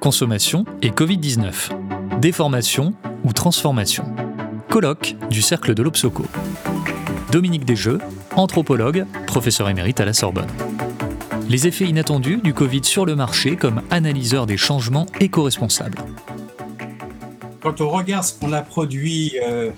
consommation 0.00 0.64
et 0.82 0.90
Covid-19. 0.90 2.18
Déformation 2.20 2.94
ou 3.22 3.32
transformation. 3.32 4.04
Colloque 4.68 5.14
du 5.28 5.42
Cercle 5.42 5.74
de 5.74 5.82
l'Obsoco. 5.82 6.24
Dominique 7.30 7.64
Desjeux, 7.64 7.98
anthropologue, 8.34 9.04
professeur 9.26 9.68
émérite 9.68 10.00
à 10.00 10.04
la 10.04 10.12
Sorbonne. 10.12 10.50
Les 11.48 11.66
effets 11.66 11.84
inattendus 11.84 12.40
du 12.42 12.54
Covid 12.54 12.82
sur 12.82 13.04
le 13.04 13.14
marché 13.14 13.56
comme 13.56 13.82
analyseur 13.90 14.46
des 14.46 14.56
changements 14.56 15.06
éco-responsables. 15.20 15.98
Quand 17.60 17.80
on 17.80 17.90
regarde 17.90 18.24
ce 18.24 18.38
qu'on 18.38 18.52
a 18.52 18.62
produit 18.62 19.34
euh, 19.42 19.70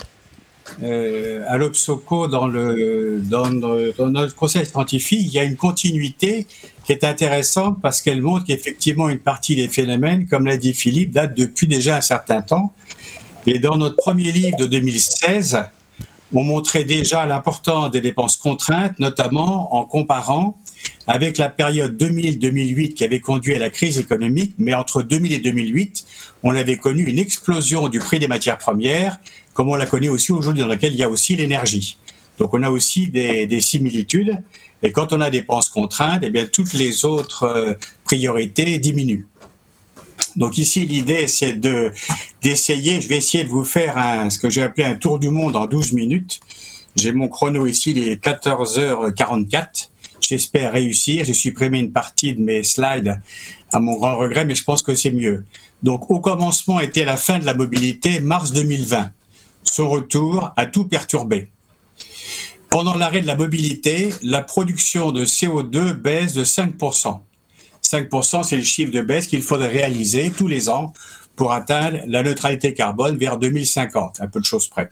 euh, 0.83 1.43
à 1.49 1.59
l'Obsoco 1.59 2.29
dans, 2.29 2.49
dans, 2.49 4.11
notre 4.11 4.35
conseil 4.35 4.67
scientifique, 4.67 5.21
il 5.21 5.33
y 5.33 5.39
a 5.39 5.45
une 5.45 5.57
continuité 5.57 6.47
qui 6.85 6.93
est 6.93 7.05
intéressante 7.05 7.81
parce 7.81 8.01
qu'elle 8.03 8.23
montre 8.23 8.47
qu'effectivement 8.47 9.09
une 9.09 9.19
partie 9.19 9.57
des 9.57 9.69
phénomènes, 9.69 10.27
comme 10.27 10.47
l'a 10.47 10.57
dit 10.57 10.75
Philippe, 10.75 11.13
date 11.13 11.37
depuis 11.37 11.67
déjà 11.67 11.97
un 11.97 12.01
certain 12.01 12.43
temps. 12.43 12.73
Et 13.47 13.59
dans 13.59 13.77
notre 13.77 13.97
premier 13.97 14.33
livre 14.33 14.57
de 14.57 14.67
2016, 14.67 15.65
on 16.35 16.45
montrait 16.45 16.85
déjà 16.85 17.27
l'importance 17.27 17.91
des 17.91 18.01
dépenses 18.01 18.37
contraintes, 18.37 18.99
notamment 18.99 19.75
en 19.75 19.85
comparant 19.85 20.59
avec 21.07 21.39
la 21.39 21.49
période 21.49 22.01
2000-2008 22.01 22.95
qui 22.95 23.05
avait 23.05 23.21
conduit 23.21 23.55
à 23.55 23.59
la 23.59 23.71
crise 23.71 23.99
économique, 23.99 24.55
mais 24.59 24.75
entre 24.75 25.03
2000 25.03 25.33
et 25.33 25.39
2008, 25.39 26.05
on 26.43 26.55
avait 26.55 26.77
connu 26.77 27.05
une 27.05 27.19
explosion 27.19 27.89
du 27.89 27.99
prix 27.99 28.19
des 28.19 28.29
matières 28.29 28.59
premières, 28.59 29.19
comme 29.53 29.69
on 29.69 29.75
la 29.75 29.87
connaît 29.87 30.09
aussi 30.09 30.33
aujourd'hui, 30.33 30.63
dans 30.63 30.69
laquelle 30.69 30.93
il 30.93 30.99
y 30.99 31.05
a 31.05 31.09
aussi 31.09 31.37
l'énergie. 31.37 31.99
Donc 32.39 32.55
on 32.55 32.63
a 32.63 32.71
aussi 32.71 33.09
des, 33.09 33.61
similitudes, 33.61 34.39
et 34.83 34.91
quand 34.91 35.13
on 35.13 35.21
a 35.21 35.31
des 35.31 35.41
dépenses 35.41 35.69
contraintes, 35.69 36.23
eh 36.25 36.31
bien 36.31 36.47
toutes 36.47 36.73
les 36.73 37.05
autres 37.05 37.45
euh, 37.45 37.75
priorités 38.05 38.79
diminuent. 38.79 39.27
Donc 40.37 40.59
ici, 40.59 40.87
l'idée, 40.87 41.27
c'est 41.27 41.53
de, 41.53 41.93
d'essayer, 42.43 43.01
je 43.01 43.09
vais 43.09 43.19
essayer 43.19 43.45
de 43.45 43.51
vous 43.51 43.65
faire 43.65 43.99
un, 43.99 44.31
ce 44.31 44.39
que 44.39 44.49
j'ai 44.49 44.63
appelé 44.63 44.85
un 44.85 44.95
tour 44.95 45.19
du 45.19 45.29
monde 45.29 45.57
en 45.57 45.67
12 45.67 45.93
minutes. 45.93 46.41
J'ai 46.97 47.13
mon 47.13 47.29
chrono 47.29 47.67
ici, 47.67 47.91
il 47.93 48.09
est 48.09 48.23
14h44. 48.23 49.89
J'espère 50.21 50.73
réussir. 50.73 51.25
J'ai 51.25 51.35
supprimé 51.35 51.79
une 51.81 51.93
partie 51.93 52.35
de 52.35 52.41
mes 52.41 52.63
slides 52.63 53.21
à 53.73 53.81
mon 53.81 53.97
grand 53.97 54.17
regret, 54.17 54.45
mais 54.45 54.55
je 54.55 54.65
pense 54.65 54.83
que 54.83 54.95
c'est 54.95 55.11
mieux. 55.11 55.45
Donc, 55.83 56.11
au 56.11 56.21
commencement 56.21 56.81
était 56.81 57.05
la 57.05 57.17
fin 57.17 57.39
de 57.39 57.45
la 57.45 57.55
mobilité, 57.55 58.21
mars 58.21 58.53
2020. 58.53 59.11
Son 59.65 59.89
retour 59.89 60.51
a 60.57 60.67
tout 60.67 60.85
perturbé. 60.85 61.49
Pendant 62.73 62.95
l'arrêt 62.95 63.21
de 63.21 63.27
la 63.27 63.37
mobilité, 63.37 64.15
la 64.23 64.41
production 64.41 65.13
de 65.13 65.27
CO2 65.27 65.93
baisse 65.93 66.33
de 66.33 66.43
5%. 66.43 67.21
5%, 67.83 68.43
c'est 68.45 68.57
le 68.57 68.63
chiffre 68.63 68.91
de 68.91 69.03
baisse 69.03 69.27
qu'il 69.27 69.43
faudrait 69.43 69.69
réaliser 69.69 70.33
tous 70.35 70.49
les 70.49 70.71
ans 70.71 70.95
pour 71.37 71.53
atteindre 71.53 71.99
la 72.07 72.23
neutralité 72.23 72.73
carbone 72.73 73.19
vers 73.19 73.37
2050, 73.37 74.23
un 74.23 74.27
peu 74.27 74.41
de 74.41 74.47
choses 74.47 74.69
près. 74.69 74.91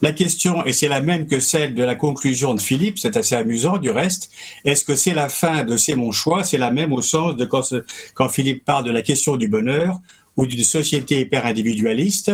La 0.00 0.12
question, 0.12 0.64
et 0.64 0.72
c'est 0.72 0.88
la 0.88 1.02
même 1.02 1.26
que 1.26 1.38
celle 1.38 1.74
de 1.74 1.82
la 1.82 1.94
conclusion 1.94 2.54
de 2.54 2.62
Philippe, 2.62 2.98
c'est 2.98 3.18
assez 3.18 3.34
amusant 3.34 3.76
du 3.76 3.90
reste, 3.90 4.30
est-ce 4.64 4.86
que 4.86 4.96
c'est 4.96 5.12
la 5.12 5.28
fin 5.28 5.64
de 5.64 5.76
C'est 5.76 5.96
mon 5.96 6.12
choix? 6.12 6.44
C'est 6.44 6.56
la 6.56 6.70
même 6.70 6.94
au 6.94 7.02
sens 7.02 7.36
de 7.36 7.44
quand, 7.44 7.74
quand 8.14 8.30
Philippe 8.30 8.64
parle 8.64 8.84
de 8.84 8.90
la 8.90 9.02
question 9.02 9.36
du 9.36 9.48
bonheur 9.48 10.00
ou 10.38 10.46
d'une 10.46 10.64
société 10.64 11.20
hyper 11.20 11.44
individualiste. 11.44 12.32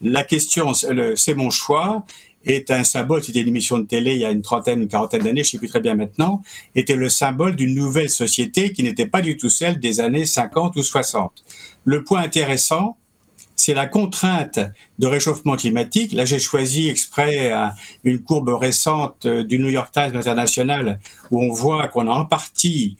La 0.00 0.24
question, 0.24 0.72
c'est 0.74 1.34
mon 1.34 1.50
choix, 1.50 2.04
est 2.44 2.70
un 2.70 2.84
symbole, 2.84 3.22
c'était 3.22 3.40
une 3.40 3.48
émission 3.48 3.78
de 3.78 3.86
télé 3.86 4.12
il 4.12 4.20
y 4.20 4.24
a 4.24 4.30
une 4.30 4.42
trentaine, 4.42 4.82
une 4.82 4.88
quarantaine 4.88 5.22
d'années, 5.22 5.42
je 5.42 5.48
ne 5.48 5.50
sais 5.52 5.58
plus 5.58 5.68
très 5.68 5.80
bien 5.80 5.94
maintenant, 5.94 6.42
était 6.74 6.96
le 6.96 7.08
symbole 7.08 7.56
d'une 7.56 7.74
nouvelle 7.74 8.10
société 8.10 8.72
qui 8.72 8.82
n'était 8.82 9.06
pas 9.06 9.20
du 9.20 9.36
tout 9.36 9.48
celle 9.48 9.78
des 9.78 10.00
années 10.00 10.26
50 10.26 10.76
ou 10.76 10.82
60. 10.82 11.44
Le 11.84 12.04
point 12.04 12.20
intéressant, 12.20 12.96
c'est 13.56 13.74
la 13.74 13.86
contrainte 13.86 14.58
de 14.98 15.06
réchauffement 15.06 15.56
climatique. 15.56 16.12
Là, 16.12 16.24
j'ai 16.24 16.38
choisi 16.38 16.88
exprès 16.88 17.52
une 18.02 18.20
courbe 18.20 18.48
récente 18.48 19.26
euh, 19.26 19.44
du 19.44 19.58
New 19.58 19.68
York 19.68 19.92
Times 19.92 20.16
International 20.16 20.98
où 21.30 21.42
on 21.42 21.52
voit 21.52 21.86
qu'on 21.88 22.08
a 22.08 22.10
en 22.10 22.24
partie 22.24 22.96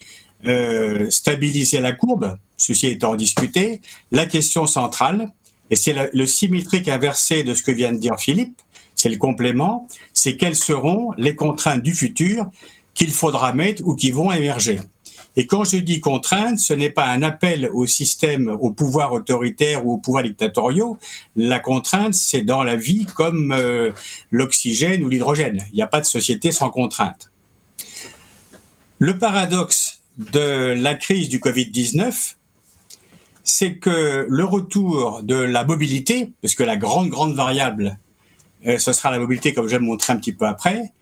euh, 0.47 1.11
stabilisé 1.11 1.81
la 1.81 1.93
courbe, 1.93 2.37
ceci 2.57 2.89
étant 2.89 3.15
discuté. 3.15 3.81
La 4.11 4.27
question 4.27 4.67
centrale, 4.67 5.31
et 5.71 5.77
c'est 5.77 6.11
le 6.13 6.27
symétrique 6.27 6.89
inversé 6.89 7.45
de 7.45 7.55
ce 7.55 7.63
que 7.63 7.73
vient 7.73 7.93
de 7.93 7.99
dire 7.99 8.19
Philippe, 8.19 8.61
c'est 8.95 9.09
le 9.09 9.17
complément, 9.17 9.89
c'est 10.13 10.37
quelles 10.37 10.57
seront 10.57 11.13
les 11.17 11.35
contraintes 11.35 11.83
du 11.83 11.95
futur 11.95 12.51
qu'il 12.95 13.11
faudra 13.11 13.53
mettre 13.53 13.83
ou 13.87 13.95
qui 13.95 14.11
vont 14.11 14.33
émerger. 14.33 14.81
Et 15.37 15.47
quand 15.47 15.65
je 15.65 15.79
dis 15.79 16.01
contrainte, 16.01 16.59
ce 16.59 16.75
n'est 16.75 16.91
pas 16.91 17.07
un 17.07 17.23
appel 17.23 17.71
au 17.73 17.87
système, 17.87 18.49
au 18.49 18.71
pouvoir 18.71 19.13
autoritaire 19.13 19.87
ou 19.87 19.95
au 19.95 19.99
pouvoir 19.99 20.25
dictatoriaux. 20.25 20.99
La 21.37 21.59
contrainte, 21.59 22.15
c'est 22.15 22.43
dans 22.43 22.63
la 22.63 22.77
vie 22.77 23.07
comme 23.07 23.53
euh, 23.53 23.93
l'oxygène 24.31 25.03
ou 25.03 25.09
l'hydrogène. 25.09 25.65
Il 25.73 25.77
n'y 25.77 25.83
a 25.83 25.87
pas 25.87 26.01
de 26.01 26.07
société 26.07 26.53
sans 26.53 26.69
contrainte. 26.69 27.31
Le 28.99 29.19
paradoxe 29.19 30.03
de 30.19 30.75
la 30.79 30.95
crise 30.95 31.31
du 31.31 31.39
Covid-19, 31.39 32.35
c'est 33.43 33.75
que 33.77 34.27
le 34.29 34.45
retour 34.45 35.23
de 35.23 35.35
la 35.35 35.65
mobilité, 35.65 36.33
parce 36.43 36.55
que 36.55 36.63
la 36.63 36.77
grande, 36.77 37.09
grande 37.09 37.35
variable, 37.35 37.99
ce 38.65 38.93
sera 38.93 39.11
la 39.11 39.19
mobilité, 39.19 39.53
comme 39.53 39.67
je 39.67 39.73
vais 39.73 39.79
le 39.79 39.85
montrer 39.85 40.13
un 40.13 40.17
petit 40.17 40.33
peu 40.33 40.47
après, 40.47 40.93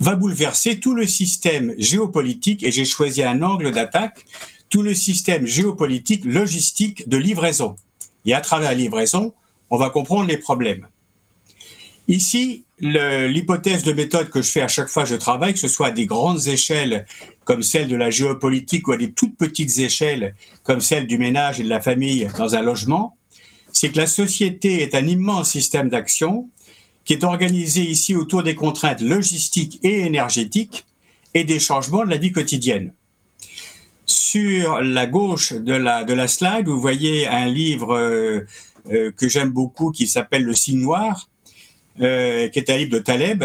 va 0.00 0.14
bouleverser 0.16 0.80
tout 0.80 0.94
le 0.94 1.06
système 1.06 1.74
géopolitique, 1.78 2.62
et 2.62 2.70
j'ai 2.70 2.84
choisi 2.84 3.22
un 3.22 3.42
angle 3.42 3.70
d'attaque, 3.70 4.24
tout 4.68 4.82
le 4.82 4.94
système 4.94 5.46
géopolitique, 5.46 6.24
logistique 6.24 7.08
de 7.08 7.16
livraison. 7.16 7.76
Et 8.24 8.34
à 8.34 8.40
travers 8.40 8.70
la 8.70 8.76
livraison, 8.76 9.34
on 9.68 9.76
va 9.76 9.90
comprendre 9.90 10.28
les 10.28 10.36
problèmes. 10.36 10.86
Ici, 12.08 12.64
l'hypothèse 12.80 13.84
de 13.84 13.92
méthode 13.92 14.30
que 14.30 14.42
je 14.42 14.50
fais 14.50 14.62
à 14.62 14.68
chaque 14.68 14.88
fois 14.88 15.04
que 15.04 15.10
je 15.10 15.14
travaille, 15.14 15.52
que 15.52 15.58
ce 15.58 15.68
soit 15.68 15.88
à 15.88 15.90
des 15.90 16.06
grandes 16.06 16.48
échelles 16.48 17.06
comme 17.44 17.62
celle 17.62 17.88
de 17.88 17.96
la 17.96 18.10
géopolitique 18.10 18.88
ou 18.88 18.92
à 18.92 18.96
des 18.96 19.12
toutes 19.12 19.36
petites 19.36 19.78
échelles 19.78 20.34
comme 20.62 20.80
celle 20.80 21.06
du 21.06 21.18
ménage 21.18 21.60
et 21.60 21.62
de 21.62 21.68
la 21.68 21.80
famille 21.80 22.28
dans 22.38 22.54
un 22.54 22.62
logement, 22.62 23.16
c'est 23.72 23.90
que 23.90 23.98
la 23.98 24.06
société 24.06 24.82
est 24.82 24.94
un 24.94 25.06
immense 25.06 25.50
système 25.50 25.88
d'action 25.88 26.48
qui 27.04 27.14
est 27.14 27.24
organisé 27.24 27.82
ici 27.82 28.14
autour 28.14 28.42
des 28.42 28.54
contraintes 28.54 29.00
logistiques 29.00 29.80
et 29.82 30.00
énergétiques 30.00 30.84
et 31.34 31.44
des 31.44 31.58
changements 31.58 32.04
de 32.04 32.10
la 32.10 32.16
vie 32.16 32.32
quotidienne. 32.32 32.92
Sur 34.06 34.80
la 34.80 35.06
gauche 35.06 35.52
de 35.52 35.72
la, 35.74 36.04
de 36.04 36.12
la 36.12 36.28
slide, 36.28 36.66
vous 36.66 36.80
voyez 36.80 37.26
un 37.28 37.46
livre 37.46 37.96
euh, 37.96 38.40
euh, 38.90 39.12
que 39.12 39.28
j'aime 39.28 39.50
beaucoup 39.50 39.92
qui 39.92 40.06
s'appelle 40.06 40.42
Le 40.42 40.54
signe 40.54 40.80
noir, 40.80 41.28
euh, 42.00 42.48
qui 42.48 42.58
est 42.58 42.70
un 42.70 42.76
livre 42.76 42.90
de 42.90 42.98
Taleb 42.98 43.44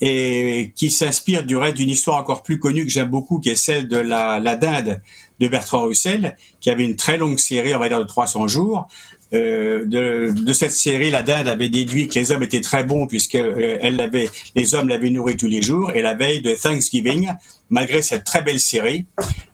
et 0.00 0.72
qui 0.76 0.90
s'inspire 0.90 1.44
du 1.44 1.56
reste 1.56 1.76
d'une 1.76 1.90
histoire 1.90 2.18
encore 2.18 2.44
plus 2.44 2.60
connue 2.60 2.84
que 2.84 2.90
j'aime 2.90 3.08
beaucoup, 3.08 3.40
qui 3.40 3.48
est 3.48 3.56
celle 3.56 3.88
de 3.88 3.96
la, 3.96 4.38
la 4.38 4.56
dinde 4.56 5.00
de 5.40 5.48
Bertrand 5.48 5.82
Russell, 5.82 6.36
qui 6.60 6.70
avait 6.70 6.84
une 6.84 6.96
très 6.96 7.16
longue 7.16 7.38
série, 7.38 7.74
on 7.74 7.78
va 7.78 7.88
dire 7.88 7.98
de 7.98 8.04
300 8.04 8.48
jours, 8.48 8.88
euh, 9.34 9.84
de, 9.84 10.52
cette 10.52 10.72
série, 10.72 11.10
la 11.10 11.22
dinde 11.22 11.48
avait 11.48 11.68
déduit 11.68 12.08
que 12.08 12.14
les 12.14 12.32
hommes 12.32 12.42
étaient 12.42 12.62
très 12.62 12.84
bons 12.84 13.06
puisque 13.06 13.34
euh, 13.34 14.26
les 14.54 14.74
hommes 14.74 14.88
l'avaient 14.88 15.10
nourri 15.10 15.36
tous 15.36 15.48
les 15.48 15.60
jours. 15.60 15.92
Et 15.94 16.02
la 16.02 16.14
veille 16.14 16.40
de 16.40 16.54
Thanksgiving, 16.54 17.30
malgré 17.68 18.00
cette 18.00 18.24
très 18.24 18.42
belle 18.42 18.60
série, 18.60 19.06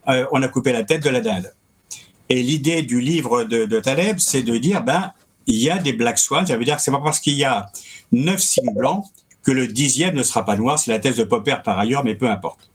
euh, 0.09 0.27
on 0.33 0.43
a 0.43 0.49
coupé 0.49 0.73
la 0.73 0.85
tête 0.85 1.03
de 1.03 1.11
la 1.11 1.21
dinde. 1.21 1.53
Et 2.29 2.43
l'idée 2.43 2.83
du 2.83 3.01
livre 3.01 3.45
de, 3.45 3.65
de 3.65 3.81
Taleb, 3.81 4.19
c'est 4.19 4.43
de 4.43 4.57
dire, 4.57 4.83
ben, 4.83 5.13
il 5.47 5.57
y 5.57 5.71
a 5.71 5.79
des 5.79 5.93
black 5.93 6.19
swans. 6.19 6.47
Ça 6.47 6.57
veut 6.57 6.65
dire 6.65 6.77
que 6.77 6.83
c'est 6.83 6.91
pas 6.91 7.01
parce 7.03 7.21
qu'il 7.21 7.35
y 7.35 7.45
a 7.45 7.71
neuf 8.13 8.41
signes 8.41 8.73
blancs 8.75 9.05
que 9.43 9.51
le 9.51 9.67
dixième 9.67 10.15
ne 10.15 10.23
sera 10.23 10.45
pas 10.45 10.57
noir. 10.57 10.79
C'est 10.79 10.91
la 10.91 10.99
thèse 10.99 11.17
de 11.17 11.25
Popper 11.25 11.57
par 11.65 11.79
ailleurs, 11.79 12.05
mais 12.05 12.15
peu 12.15 12.31
importe. 12.31 12.71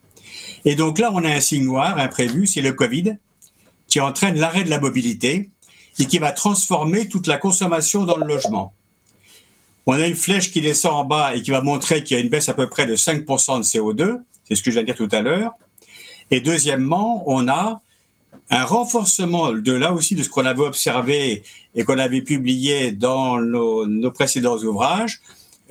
Et 0.66 0.76
donc 0.76 1.00
là, 1.00 1.12
on 1.14 1.24
a 1.24 1.30
un 1.30 1.40
signe 1.40 1.66
noir 1.66 1.98
imprévu, 1.98 2.48
c'est 2.48 2.62
le 2.62 2.74
Covid, 2.74 3.18
qui 3.88 4.00
entraîne 4.00 4.38
l'arrêt 4.40 4.64
de 4.64 4.70
la 4.70 4.80
mobilité 4.80 5.50
et 5.98 6.06
qui 6.06 6.20
va 6.20 6.32
transformer 6.32 7.08
toute 7.08 7.28
la 7.28 7.38
consommation 7.38 8.04
dans 8.04 8.18
le 8.18 8.26
logement. 8.26 8.74
On 9.86 9.94
a 9.94 10.06
une 10.08 10.16
flèche 10.16 10.52
qui 10.52 10.62
descend 10.62 10.94
en 10.94 11.06
bas 11.06 11.36
et 11.36 11.42
qui 11.42 11.52
va 11.52 11.62
montrer 11.62 12.04
qu'il 12.04 12.16
y 12.16 12.20
a 12.20 12.24
une 12.24 12.30
baisse 12.30 12.50
à 12.50 12.54
peu 12.54 12.70
près 12.70 12.86
de 12.86 12.96
5% 12.96 13.58
de 13.58 13.64
CO2, 13.64 14.22
c'est 14.48 14.56
ce 14.56 14.64
que 14.64 14.72
je 14.72 14.76
viens 14.76 14.84
de 14.84 14.88
dire 14.88 14.96
tout 14.96 15.10
à 15.12 15.22
l'heure. 15.22 15.54
Et 16.32 16.42
deuxièmement, 16.42 17.24
on 17.28 17.48
a 17.48 17.82
un 18.52 18.66
renforcement 18.66 19.52
de 19.52 19.74
là 19.74 19.94
aussi 19.94 20.16
de 20.16 20.24
ce 20.24 20.30
qu'on 20.30 20.46
avait 20.46 20.64
observé 20.64 21.44
et 21.76 21.84
qu'on 21.84 22.00
avait 22.00 22.22
publié 22.22 22.92
dans 22.92 23.40
nos, 23.40 24.12
précédents 24.12 24.58
ouvrages, 24.58 25.22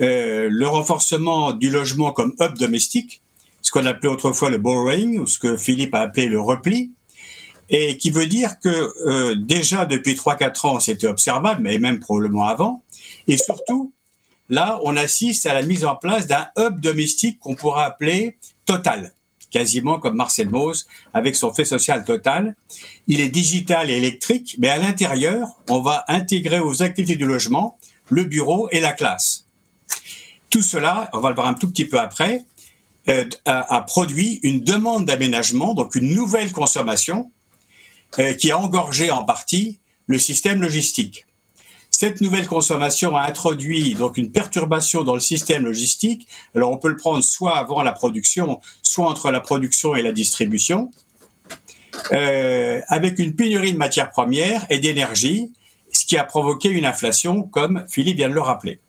euh, 0.01 0.49
le 0.51 0.67
renforcement 0.67 1.53
du 1.53 1.71
logement 1.71 2.13
comme 2.13 2.35
hub 2.41 2.57
domestique, 2.57 3.21
ce 3.69 3.71
qu'on 3.71 3.85
appelait 3.85 4.09
autrefois 4.09 4.49
le 4.49 4.57
borrowing, 4.57 5.19
ou 5.19 5.27
ce 5.27 5.39
que 5.39 5.59
Philippe 5.59 5.95
a 5.95 6.01
appelé 6.01 6.25
le 6.25 6.41
repli, 6.41 6.93
et 7.69 7.99
qui 7.99 8.11
veut 8.11 8.25
dire 8.27 8.59
que 8.61 8.95
euh, 9.07 9.35
déjà 9.35 9.85
depuis 9.85 10.15
3-4 10.15 10.67
ans, 10.67 10.81
c'était 10.81 11.07
observable, 11.07 11.61
mais 11.61 11.77
même 11.77 12.01
probablement 12.01 12.47
avant, 12.47 12.83
et 13.27 13.37
surtout, 13.37 13.93
là, 14.49 14.81
on 14.85 14.97
assiste 14.97 15.45
à 15.45 15.53
la 15.53 15.61
mise 15.61 15.85
en 15.85 15.97
place 15.97 16.27
d'un 16.27 16.49
hub 16.57 16.81
domestique 16.81 17.41
qu'on 17.41 17.57
pourra 17.57 17.85
appeler 17.85 18.39
total. 18.65 19.13
quasiment 19.51 19.99
comme 19.99 20.17
Marcel 20.17 20.49
Mauss 20.49 20.87
avec 21.13 21.37
son 21.37 21.53
fait 21.53 21.67
social 21.67 22.07
total. 22.07 22.57
Il 23.07 23.21
est 23.21 23.29
digital 23.29 23.91
et 23.91 23.99
électrique, 23.99 24.57
mais 24.59 24.71
à 24.71 24.79
l'intérieur, 24.79 25.47
on 25.69 25.83
va 25.83 26.07
intégrer 26.09 26.61
aux 26.61 26.83
activités 26.83 27.17
du 27.17 27.27
logement 27.27 27.79
le 28.09 28.25
bureau 28.25 28.71
et 28.73 28.81
la 28.81 28.95
classe. 28.95 29.45
Tout 30.49 30.63
cela, 30.63 31.11
on 31.13 31.21
va 31.21 31.29
le 31.29 31.35
voir 31.35 31.49
un 31.49 31.55
tout 31.55 31.71
petit 31.71 31.85
peu 31.85 32.01
après, 32.01 32.47
euh, 33.09 33.25
a, 33.47 33.81
produit 33.83 34.39
une 34.43 34.61
demande 34.61 35.07
d'aménagement, 35.07 35.73
donc 35.73 35.95
une 35.95 36.15
nouvelle 36.15 36.53
consommation, 36.53 37.31
euh, 38.19 38.35
qui 38.35 38.51
a 38.51 38.59
engorgé 38.59 39.11
en 39.11 39.25
partie 39.25 39.81
le 40.07 40.19
système 40.19 40.61
logistique. 40.61 41.27
Cette 41.91 42.21
nouvelle 42.21 42.47
consommation 42.47 43.17
a 43.17 43.23
introduit 43.23 43.95
donc 43.95 44.19
une 44.19 44.31
perturbation 44.31 45.05
dans 45.05 45.15
le 45.15 45.21
système 45.21 45.65
logistique. 45.65 46.29
Alors 46.55 46.71
on 46.71 46.77
peut 46.77 46.89
le 46.89 46.97
prendre 46.97 47.25
soit 47.25 47.57
avant 47.57 47.83
la 47.83 47.93
production, 47.93 48.61
soit 48.83 49.09
entre 49.09 49.31
la 49.31 49.41
production 49.41 49.97
et 49.97 50.03
la 50.03 50.13
distribution, 50.13 50.91
euh, 52.13 52.81
avec 52.89 53.19
une 53.19 53.35
pénurie 53.35 53.73
de 53.73 53.79
matières 53.79 54.11
premières 54.11 54.67
et 54.71 54.79
d'énergie, 54.79 55.51
ce 55.93 56.05
qui 56.05 56.17
a 56.19 56.25
provoqué 56.25 56.69
une 56.69 56.85
inflation, 56.85 57.43
comme 57.43 57.85
Philippe 57.89 58.19
vient 58.19 58.29
de 58.29 58.35
le 58.35 58.43
rappeler. 58.43 58.81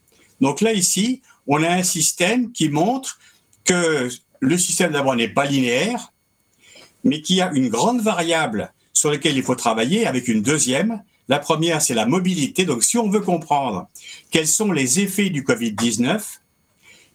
Donc 0.41 0.61
là 0.61 0.73
ici, 0.73 1.21
on 1.47 1.63
a 1.63 1.69
un 1.69 1.83
système 1.83 2.51
qui 2.51 2.69
montre 2.69 3.17
que 3.69 4.09
le 4.39 4.57
système 4.57 4.93
d'abord 4.93 5.15
n'est 5.15 5.29
pas 5.29 5.45
linéaire, 5.45 6.11
mais 7.03 7.21
qu'il 7.21 7.35
y 7.35 7.41
a 7.41 7.51
une 7.53 7.69
grande 7.69 8.01
variable 8.01 8.73
sur 8.93 9.11
laquelle 9.11 9.37
il 9.37 9.43
faut 9.43 9.55
travailler, 9.55 10.07
avec 10.07 10.27
une 10.27 10.41
deuxième, 10.41 11.03
la 11.27 11.37
première, 11.37 11.79
c'est 11.79 11.93
la 11.93 12.07
mobilité. 12.07 12.65
Donc, 12.65 12.83
si 12.83 12.97
on 12.97 13.09
veut 13.09 13.19
comprendre 13.19 13.87
quels 14.31 14.47
sont 14.47 14.71
les 14.71 15.01
effets 15.01 15.29
du 15.29 15.43
Covid-19, 15.43 16.19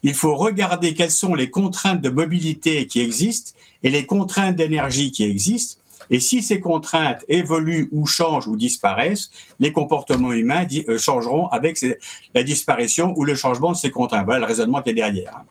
il 0.05 0.15
faut 0.15 0.37
regarder 0.37 0.95
quelles 0.95 1.11
sont 1.11 1.35
les 1.35 1.51
contraintes 1.51 2.01
de 2.01 2.11
mobilité 2.11 2.87
qui 2.87 3.01
existent 3.01 3.59
et 3.83 3.91
les 3.91 4.06
contraintes 4.06 4.55
d'énergie 4.55 5.11
qui 5.11 5.25
existent. 5.25 5.81
Et 6.11 6.21
si 6.21 6.41
ces 6.41 6.61
contraintes 6.61 7.25
évoluent 7.29 7.89
ou 7.91 8.06
changent 8.06 8.47
ou 8.47 8.56
disparaissent, 8.56 9.31
les 9.59 9.73
comportements 9.73 10.33
humains 10.33 10.67
euh, 10.89 10.99
changeront 10.99 11.49
avec 11.49 11.85
la 12.35 12.43
disparition 12.45 13.12
ou 13.17 13.25
le 13.25 13.35
changement 13.35 13.73
de 13.73 13.77
ces 13.77 13.91
contraintes. 13.91 14.27
Voilà 14.27 14.41
le 14.41 14.47
raisonnement 14.47 14.83
qui 14.83 14.91
est 14.91 14.95
derrière. 14.95 15.43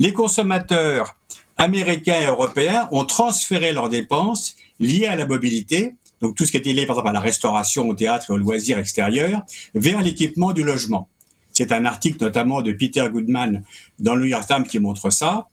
Les 0.00 0.12
consommateurs 0.12 1.16
américains 1.56 2.20
et 2.20 2.26
européens 2.26 2.88
ont 2.90 3.04
transféré 3.04 3.72
leurs 3.72 3.88
dépenses 3.88 4.56
liées 4.80 5.06
à 5.06 5.14
la 5.14 5.26
mobilité 5.26 5.94
donc 6.20 6.34
tout 6.36 6.44
ce 6.44 6.50
qui 6.50 6.56
était 6.58 6.72
lié 6.72 6.86
par 6.86 6.96
exemple 6.96 7.08
à 7.08 7.12
la 7.12 7.20
restauration, 7.20 7.88
au 7.88 7.94
théâtre 7.94 8.30
et 8.30 8.32
aux 8.34 8.36
loisirs 8.36 8.78
extérieurs, 8.78 9.42
vers 9.74 10.02
l'équipement 10.02 10.52
du 10.52 10.62
logement. 10.62 11.08
C'est 11.52 11.72
un 11.72 11.84
article 11.84 12.22
notamment 12.22 12.62
de 12.62 12.72
Peter 12.72 13.06
Goodman 13.10 13.64
dans 13.98 14.14
le 14.14 14.22
New 14.22 14.28
York 14.28 14.46
Times 14.46 14.64
qui 14.64 14.78
montre 14.78 15.10
ça. 15.10 15.48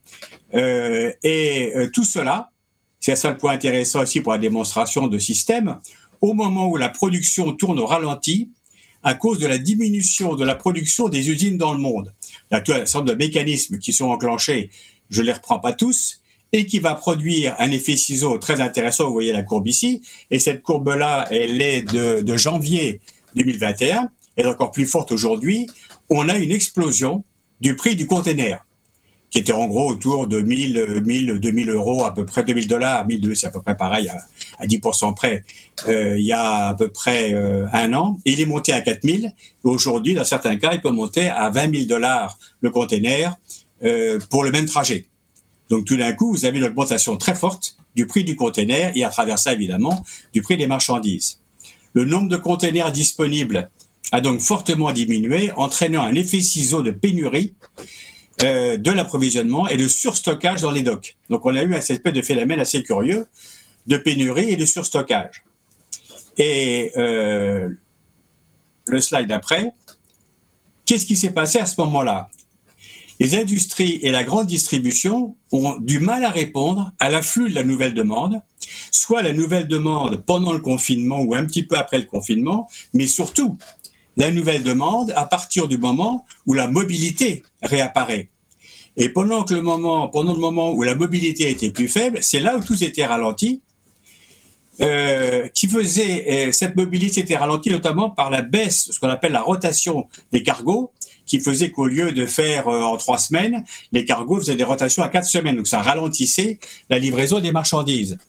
Euh, 0.53 1.11
et 1.23 1.73
euh, 1.75 1.89
tout 1.91 2.03
cela, 2.03 2.51
c'est 2.99 3.15
ça 3.15 3.31
le 3.31 3.38
point 3.38 3.53
intéressant 3.53 4.01
aussi 4.01 4.21
pour 4.21 4.33
la 4.33 4.38
démonstration 4.38 5.07
de 5.07 5.17
système, 5.17 5.79
au 6.21 6.33
moment 6.33 6.67
où 6.67 6.77
la 6.77 6.89
production 6.89 7.53
tourne 7.53 7.79
au 7.79 7.85
ralenti, 7.85 8.51
à 9.03 9.13
cause 9.13 9.39
de 9.39 9.47
la 9.47 9.57
diminution 9.57 10.35
de 10.35 10.44
la 10.44 10.55
production 10.55 11.07
des 11.07 11.29
usines 11.29 11.57
dans 11.57 11.73
le 11.73 11.79
monde. 11.79 12.13
Il 12.51 12.56
y 12.56 12.57
a 12.57 12.62
tout 12.62 12.74
un 12.74 12.86
certain 12.86 13.06
de 13.06 13.13
mécanismes 13.13 13.78
qui 13.80 13.94
sont 13.94 14.06
enclenchés, 14.06 14.69
je 15.10 15.22
ne 15.22 15.28
les 15.28 15.34
reprends 15.34 15.60
pas 15.60 15.74
tous, 15.74 16.22
et 16.54 16.66
qui 16.66 16.80
va 16.80 16.95
produire 16.95 17.56
un 17.60 17.72
effet 17.72 17.98
ciseau 17.98 18.38
très 18.38 18.62
intéressant. 18.62 19.07
Vous 19.07 19.13
voyez 19.13 19.34
la 19.34 19.44
courbe 19.44 19.68
ici. 19.68 20.01
Et 20.31 20.39
cette 20.39 20.62
courbe-là, 20.62 21.28
elle 21.31 21.62
est 21.62 21.81
de, 21.81 22.38
janvier 22.38 23.01
2021. 23.36 24.10
Elle 24.36 24.45
est 24.45 24.50
encore 24.50 24.72
plus 24.72 24.86
forte 24.86 25.12
aujourd'hui. 25.12 25.68
On 26.10 26.30
a 26.30 26.38
une 26.38 26.51
explosion 26.51 27.24
du 27.60 27.75
prix 27.75 27.95
du 27.95 28.07
container, 28.07 28.66
qui 29.29 29.39
était 29.39 29.53
en 29.53 29.68
gros 29.68 29.89
autour 29.89 30.27
de 30.27 30.39
1000, 30.39 31.01
1000 31.06 31.39
2000 31.39 31.69
euros, 31.69 32.06
à 32.06 32.13
peu 32.13 32.25
près 32.25 32.44
2000 32.44 32.68
dollars. 32.68 33.06
1002, 33.06 33.35
c'est 33.35 33.47
à 33.47 33.51
peu 33.51 33.62
près 33.62 33.75
pareil, 33.75 34.09
à, 34.59 34.65
10% 34.65 35.13
près, 35.13 35.44
euh, 35.88 36.18
il 36.18 36.25
y 36.25 36.31
a 36.31 36.68
à 36.69 36.74
peu 36.74 36.88
près 36.88 37.33
euh, 37.33 37.65
un 37.74 37.94
an. 37.94 38.19
Il 38.25 38.39
est 38.39 38.45
monté 38.45 38.71
à 38.71 38.81
4000. 38.81 39.33
Aujourd'hui, 39.63 40.13
dans 40.13 40.24
certains 40.24 40.56
cas, 40.56 40.74
il 40.74 40.81
peut 40.81 40.91
monter 40.91 41.27
à 41.29 41.50
20 41.50 41.75
000 41.75 41.85
dollars 41.88 42.38
le 42.62 42.69
container 42.69 43.35
euh, 43.83 44.19
pour 44.29 44.44
le 44.44 44.51
même 44.51 44.65
trajet. 44.65 45.06
Donc 45.69 45.85
tout 45.85 45.97
d'un 45.97 46.13
coup, 46.13 46.31
vous 46.31 46.45
avez 46.45 46.59
une 46.59 46.63
augmentation 46.63 47.18
très 47.18 47.35
forte 47.35 47.75
du 47.95 48.07
prix 48.07 48.23
du 48.23 48.35
container 48.35 48.91
et 48.95 49.03
à 49.03 49.09
travers 49.09 49.39
ça, 49.39 49.53
évidemment, 49.53 50.06
du 50.33 50.41
prix 50.41 50.56
des 50.56 50.68
marchandises. 50.68 51.39
Le 51.94 52.06
nombre 52.06 52.30
de 52.30 52.38
containers 52.38 52.91
disponibles 52.91 53.69
a 54.12 54.21
donc 54.21 54.39
fortement 54.39 54.94
diminué, 54.94 55.51
entraînant 55.57 56.03
un 56.03 56.15
effet 56.15 56.39
ciseau 56.39 56.81
de 56.81 56.91
pénurie 56.91 57.53
euh, 58.44 58.78
de 58.78 58.92
l'approvisionnement 58.92 59.68
et 59.68 59.78
de 59.78 59.88
surstockage 59.88 60.62
dans 60.62 60.72
les 60.72 60.84
docks. 60.84 61.16
Donc 61.30 61.45
on 61.45 61.56
a 61.56 61.63
eu 61.63 61.74
un 61.74 61.80
espèce 61.80 62.13
de 62.13 62.22
phénomène 62.22 62.60
assez 62.60 62.84
curieux 62.84 63.28
de 63.88 63.98
pénurie 63.98 64.51
et 64.51 64.56
de 64.56 64.66
surstockage. 64.66 65.44
Et 66.38 66.92
euh, 66.98 67.69
le 68.86 69.01
slide 69.01 69.28
d'après, 69.28 69.72
qu'est-ce 70.86 71.06
qui 71.06 71.16
s'est 71.16 71.31
passé 71.31 71.57
à 71.60 71.66
ce 71.66 71.81
moment-là? 71.81 72.30
Les 73.19 73.36
industries 73.36 74.00
et 74.04 74.12
la 74.12 74.24
grande 74.24 74.45
distribution 74.45 75.36
ont 75.51 75.78
du 75.80 76.00
mal 76.00 76.24
à 76.24 76.30
répondre 76.30 76.92
à 77.00 77.10
l'afflux 77.10 77.50
de 77.50 77.56
la 77.56 77.63
nouvelle 77.63 77.95
demande, 77.95 78.42
soit 78.92 79.24
la 79.24 79.33
nouvelle 79.33 79.68
demande 79.68 80.24
pendant 80.24 80.54
le 80.54 80.60
confinement 80.60 81.22
ou 81.22 81.33
un 81.33 81.45
petit 81.45 81.63
peu 81.63 81.75
après 81.75 81.98
le 81.98 82.06
confinement, 82.06 82.69
mais 82.94 83.07
surtout 83.07 83.57
la 84.18 84.31
nouvelle 84.31 84.64
demande 84.64 85.14
à 85.16 85.25
partir 85.25 85.68
du 85.68 85.78
moment 85.78 86.25
où 86.46 86.54
la 86.54 86.68
mobilité 86.68 87.44
réapparaît. 87.62 88.30
Et 88.98 89.10
pendant 89.10 89.46
le 89.48 89.62
moment, 89.62 90.08
pendant 90.10 90.34
le 90.34 90.40
moment 90.40 90.72
où 90.74 90.81
la 90.81 90.96
mobilité 90.96 91.52
était 91.52 91.69
plus 91.69 91.88
faible, 91.88 92.18
c'est 92.22 92.40
là 92.40 92.58
où 92.58 92.64
tout 92.64 92.84
était 92.84 93.06
ralenti. 93.06 93.62
Euh, 94.80 95.48
qui 95.56 95.68
faisait 95.68 96.50
euh, 96.50 96.52
cette 96.52 96.75
mobilité 96.75 97.22
était 97.22 97.36
ralentie 97.36 97.72
notamment 97.72 98.12
par 98.12 98.30
la 98.30 98.44
baisse, 98.44 98.90
ce 98.92 99.00
qu'on 99.00 99.10
appelle 99.10 99.31
la 99.31 99.42
rotation 99.42 100.08
des 100.31 100.44
cargos, 100.44 100.92
qui 101.25 101.40
faisait 101.40 101.72
qu'au 101.72 101.88
lieu 101.88 102.12
de 102.12 102.28
faire 102.28 102.68
euh, 102.68 102.84
en 102.84 102.96
trois 102.98 103.18
semaines, 103.18 103.64
les 103.92 104.06
cargos 104.06 104.38
faisaient 104.38 104.56
des 104.56 104.64
rotations 104.64 105.02
à 105.02 105.10
quatre 105.10 105.25
semaines. 105.25 105.56
Donc 105.56 105.66
ça 105.66 105.81
ralentissait 105.81 106.60
la 106.92 107.00
livraison 107.00 107.40
des 107.40 107.52
marchandises. 107.52 108.19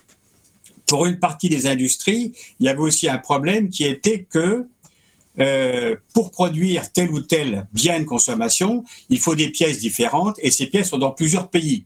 Pour 0.87 1.05
une 1.05 1.19
partie 1.19 1.51
des 1.51 1.67
industries, 1.67 2.33
il 2.61 2.67
y 2.67 2.71
avait 2.71 2.81
aussi 2.81 3.11
un 3.11 3.19
problème 3.19 3.69
qui 3.69 3.85
était 3.85 4.23
que 4.23 4.67
euh, 5.41 5.97
pour 6.15 6.31
produire 6.31 6.91
tel 6.93 7.11
ou 7.11 7.21
tel 7.21 7.67
bien 7.73 8.01
de 8.01 8.05
consommation, 8.05 8.85
il 9.09 9.21
faut 9.21 9.35
des 9.35 9.51
pièces 9.51 9.79
différentes 9.79 10.37
et 10.43 10.51
ces 10.51 10.67
pièces 10.67 10.91
sont 10.91 10.99
dans 10.99 11.13
plusieurs 11.13 11.49
pays. 11.49 11.85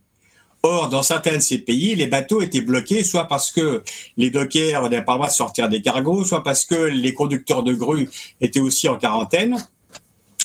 Or, 0.64 0.88
dans 0.88 1.02
certains 1.02 1.36
de 1.36 1.40
ces 1.40 1.58
pays, 1.58 1.96
les 1.96 2.06
bateaux 2.06 2.40
étaient 2.40 2.60
bloqués, 2.60 3.02
soit 3.02 3.26
parce 3.26 3.50
que 3.50 3.82
les 4.16 4.30
dockers 4.30 4.82
n'avaient 4.82 5.04
pas 5.04 5.14
le 5.14 5.18
droit 5.18 5.28
de 5.28 5.34
sortir 5.34 5.68
des 5.68 5.82
cargos, 5.82 6.24
soit 6.24 6.44
parce 6.44 6.64
que 6.64 6.74
les 6.74 7.14
conducteurs 7.14 7.64
de 7.64 7.74
grues 7.74 8.08
étaient 8.40 8.60
aussi 8.60 8.88
en 8.88 8.96
quarantaine. 8.96 9.56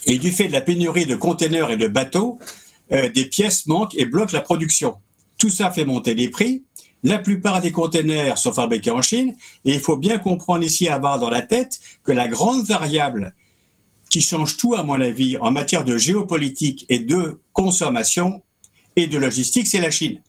Et 0.08 0.18
du 0.18 0.32
fait 0.32 0.48
de 0.48 0.54
la 0.54 0.62
pénurie 0.62 1.06
de 1.06 1.16
containers 1.16 1.70
et 1.70 1.78
de 1.78 1.88
bateaux, 1.88 2.40
euh, 2.92 3.10
des 3.10 3.26
pièces 3.26 3.68
manquent 3.68 3.96
et 3.96 4.06
bloquent 4.06 4.34
la 4.34 4.42
production. 4.42 4.96
Tout 5.38 5.50
ça 5.50 5.70
fait 5.70 5.86
monter 5.86 6.16
les 6.16 6.30
prix. 6.30 6.64
La 7.04 7.20
plupart 7.20 7.62
des 7.62 7.72
containers 7.72 8.38
sont 8.38 8.54
fabriqués 8.54 8.92
en 8.92 9.02
Chine 9.02 9.36
et 9.66 9.74
il 9.74 9.80
faut 9.80 9.98
bien 9.98 10.18
comprendre 10.18 10.64
ici, 10.64 10.88
avoir 10.88 11.20
dans 11.20 11.30
la 11.30 11.42
tête, 11.42 11.80
que 12.04 12.12
la 12.12 12.28
grande 12.28 12.66
variable 12.66 13.34
qui 14.10 14.22
change 14.22 14.58
tout, 14.58 14.74
à 14.74 14.84
mon 14.84 15.00
avis, 15.00 15.38
en 15.38 15.52
matière 15.52 15.84
de 15.84 15.98
géopolitique 15.98 16.86
et 16.90 17.00
de 17.00 17.40
consommation 17.54 18.42
et 18.96 19.08
de 19.08 19.18
logistique, 19.18 19.68
c'est 19.68 19.82
la 19.82 19.92
Chine. 19.92 20.22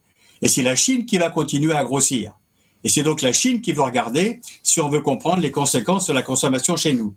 Et 0.42 0.48
c'est 0.48 0.62
la 0.62 0.76
Chine 0.76 1.06
qui 1.06 1.18
va 1.18 1.30
continuer 1.30 1.74
à 1.74 1.84
grossir. 1.84 2.32
Et 2.84 2.88
c'est 2.88 3.02
donc 3.02 3.22
la 3.22 3.32
Chine 3.32 3.60
qui 3.60 3.72
va 3.72 3.84
regarder 3.84 4.40
si 4.62 4.80
on 4.80 4.88
veut 4.88 5.00
comprendre 5.00 5.40
les 5.40 5.50
conséquences 5.50 6.06
de 6.06 6.12
la 6.12 6.22
consommation 6.22 6.76
chez 6.76 6.92
nous 6.92 7.14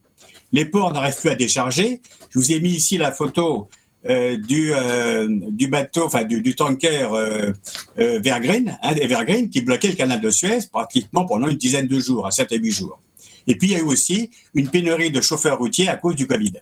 les 0.52 0.66
ports 0.66 0.94
n'arrivent 0.94 1.20
plus 1.20 1.30
à 1.30 1.36
décharger. 1.36 2.02
Je 2.30 2.40
vous 2.40 2.52
ai 2.52 2.60
mis 2.60 2.72
ici 2.72 2.98
la 2.98 3.12
photo 3.12 3.70
du, 4.04 4.74
euh, 4.74 5.28
du 5.30 5.68
bateau, 5.68 6.06
enfin 6.06 6.24
du, 6.24 6.42
du 6.42 6.56
tanker 6.56 7.10
euh, 7.14 7.54
euh 8.00 8.22
hein, 8.26 9.48
qui 9.52 9.62
bloquait 9.62 9.90
le 9.90 9.96
canal 9.96 10.20
de 10.20 10.30
Suez 10.30 10.60
pratiquement 10.72 11.26
pendant 11.26 11.48
une 11.48 11.58
dizaine 11.58 11.88
de 11.88 12.00
jours, 12.00 12.26
à 12.26 12.32
7 12.32 12.52
à 12.52 12.56
8 12.56 12.72
jours. 12.72 13.00
Et 13.48 13.56
puis 13.56 13.70
il 13.70 13.74
y 13.74 13.76
a 13.76 13.80
eu 13.80 13.84
aussi 13.84 14.32
une 14.54 14.70
pénurie 14.70 15.12
de 15.12 15.22
chauffeurs 15.22 15.60
routiers 15.60 15.88
à 15.88 15.98
cause 15.98 16.16
du 16.16 16.26
Covid. 16.26 16.54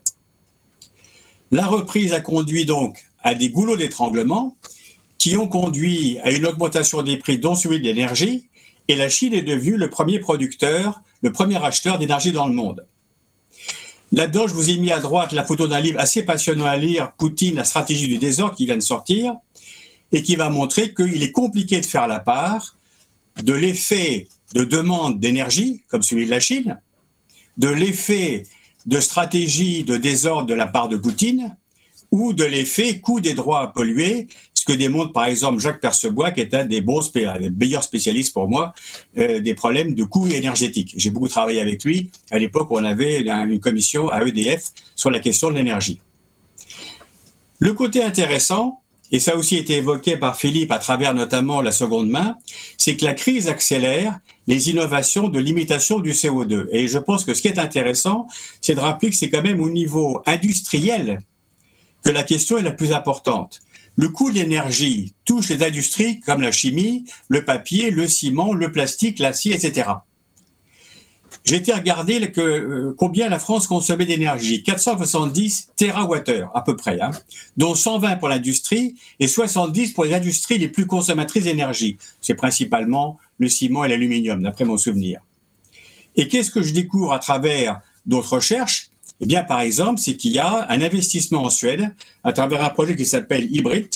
La 1.52 1.66
reprise 1.66 2.14
a 2.14 2.22
conduit 2.22 2.66
donc 2.66 3.04
à 3.24 3.34
des 3.36 3.50
goulots 3.50 3.78
d'étranglement 3.78 4.58
qui 5.18 5.36
ont 5.36 5.48
conduit 5.48 6.20
à 6.24 6.32
une 6.32 6.46
augmentation 6.46 7.02
des 7.04 7.18
prix, 7.18 7.38
dont 7.38 7.56
celui 7.56 7.80
de 7.80 7.84
l'énergie, 7.84 8.50
et 8.88 8.96
la 8.96 9.10
Chine 9.10 9.34
est 9.34 9.42
devenue 9.42 9.78
le 9.78 9.90
premier 9.90 10.20
producteur, 10.20 11.02
le 11.22 11.32
premier 11.32 11.64
acheteur 11.64 12.00
d'énergie 12.00 12.32
dans 12.32 12.48
le 12.48 12.54
monde. 12.54 12.86
Là-dedans, 14.12 14.48
je 14.48 14.54
vous 14.54 14.70
ai 14.70 14.78
mis 14.78 14.92
à 14.92 15.00
droite 15.00 15.34
la 15.34 15.44
photo 15.44 15.68
d'un 15.68 15.80
livre 15.80 16.00
assez 16.00 16.24
passionnant 16.24 16.66
à 16.66 16.78
lire, 16.78 17.12
Poutine, 17.18 17.56
la 17.56 17.64
stratégie 17.64 18.08
du 18.08 18.18
désordre, 18.18 18.56
qui 18.56 18.66
vient 18.66 18.76
de 18.76 18.82
sortir, 18.82 19.36
et 20.12 20.24
qui 20.24 20.36
va 20.36 20.50
montrer 20.50 20.94
qu'il 20.94 21.22
est 21.22 21.32
compliqué 21.32 21.80
de 21.80 21.86
faire 21.86 22.08
la 22.08 22.20
part 22.20 22.76
de 23.44 23.54
l'effet 23.54 24.28
de 24.56 24.64
demande 24.64 25.20
d'énergie, 25.20 25.84
comme 25.88 26.02
celui 26.02 26.26
de 26.26 26.32
la 26.32 26.40
Chine, 26.40 26.80
de 27.58 27.70
l'effet 27.70 28.48
de 28.88 29.00
stratégie 29.00 29.84
de 29.84 29.98
désordre 29.98 30.48
de 30.48 30.56
la 30.56 30.66
part 30.66 30.90
de 30.90 30.98
Poutine, 30.98 31.56
ou 32.12 32.34
de 32.34 32.44
l'effet 32.44 33.00
coût 33.00 33.20
des 33.20 33.36
droits 33.36 33.62
à 33.62 33.68
polluer, 33.68 34.28
que 34.70 34.74
démontre 34.76 35.14
par 35.14 35.26
exemple 35.26 35.60
Jacques 35.60 35.82
Percebois, 35.82 36.30
qui 36.30 36.42
est 36.42 36.54
un 36.54 36.64
des 36.64 36.82
bons, 36.82 37.02
meilleurs 37.58 37.84
spécialistes 37.84 38.34
pour 38.34 38.48
moi 38.48 38.76
euh, 39.18 39.40
des 39.40 39.56
problèmes 39.56 39.96
de 39.96 40.04
coûts 40.04 40.28
énergétiques. 40.28 40.94
J'ai 40.96 41.10
beaucoup 41.10 41.28
travaillé 41.28 41.60
avec 41.60 41.84
lui 41.84 42.12
à 42.30 42.38
l'époque 42.38 42.70
où 42.70 42.78
on 42.78 42.84
avait 42.84 43.22
une 43.22 43.60
commission 43.60 44.10
à 44.10 44.24
EDF 44.24 44.66
sur 44.96 45.10
la 45.10 45.20
question 45.20 45.50
de 45.50 45.56
l'énergie. 45.56 46.00
Le 47.58 47.74
côté 47.74 48.04
intéressant, 48.04 48.82
et 49.12 49.18
ça 49.18 49.32
a 49.32 49.36
aussi 49.38 49.58
été 49.58 49.78
évoqué 49.78 50.18
par 50.18 50.38
Philippe 50.38 50.72
à 50.72 50.78
travers 50.78 51.16
notamment 51.16 51.64
la 51.64 51.72
seconde 51.72 52.08
main, 52.08 52.36
c'est 52.78 52.96
que 52.96 53.06
la 53.06 53.16
crise 53.16 53.48
accélère 53.48 54.20
les 54.46 54.70
innovations 54.70 55.30
de 55.30 55.40
limitation 55.40 56.00
du 56.00 56.12
CO2. 56.12 56.68
Et 56.72 56.88
je 56.88 57.00
pense 57.00 57.26
que 57.26 57.34
ce 57.34 57.42
qui 57.42 57.48
est 57.48 57.58
intéressant, 57.58 58.28
c'est 58.62 58.76
de 58.76 58.80
rappeler 58.80 59.10
que 59.10 59.16
c'est 59.16 59.32
quand 59.32 59.42
même 59.42 59.62
au 59.62 59.70
niveau 59.70 60.22
industriel 60.28 61.22
que 62.04 62.12
la 62.12 62.22
question 62.22 62.60
est 62.60 62.62
la 62.62 62.72
plus 62.72 62.94
importante. 62.94 63.62
Le 64.00 64.08
coût 64.08 64.30
de 64.30 64.36
l'énergie 64.36 65.14
touche 65.26 65.50
les 65.50 65.62
industries 65.62 66.22
comme 66.22 66.42
la 66.42 66.54
chimie, 66.54 67.04
le 67.28 67.44
papier, 67.44 67.92
le 67.92 68.08
ciment, 68.08 68.54
le 68.54 68.72
plastique, 68.72 69.20
l'acier, 69.20 69.54
etc. 69.54 69.90
J'ai 71.44 71.58
été 71.58 71.74
regarder 71.74 72.32
euh, 72.38 72.94
combien 72.98 73.28
la 73.28 73.40
France 73.40 73.68
consommait 73.68 74.06
d'énergie. 74.06 74.64
470 74.64 75.72
TWh 75.76 76.46
à 76.54 76.62
peu 76.62 76.78
près, 76.78 77.02
hein, 77.02 77.12
dont 77.58 77.76
120 77.76 78.16
pour 78.16 78.30
l'industrie 78.30 78.96
et 79.20 79.28
70 79.28 79.92
pour 79.92 80.06
les 80.06 80.14
industries 80.14 80.60
les 80.60 80.70
plus 80.70 80.88
consommatrices 80.88 81.44
d'énergie. 81.44 81.98
C'est 82.22 82.36
principalement 82.36 83.18
le 83.38 83.50
ciment 83.50 83.84
et 83.84 83.90
l'aluminium, 83.90 84.42
d'après 84.42 84.64
mon 84.64 84.78
souvenir. 84.78 85.20
Et 86.16 86.30
qu'est-ce 86.30 86.52
que 86.52 86.62
je 86.62 86.74
découvre 86.74 87.12
à 87.12 87.20
travers 87.20 87.82
d'autres 88.06 88.36
recherches? 88.36 88.89
Eh 89.22 89.26
bien, 89.26 89.44
par 89.44 89.62
exemple, 89.62 90.00
c'est 90.00 90.16
qu'il 90.16 90.32
y 90.32 90.40
a 90.40 90.66
un 90.70 90.82
investissement 90.82 91.44
en 91.44 91.50
Suède 91.50 91.94
à 92.24 92.32
travers 92.32 92.64
un 92.64 92.70
projet 92.70 92.96
qui 92.96 93.06
s'appelle 93.06 93.54
Hybrid 93.54 93.90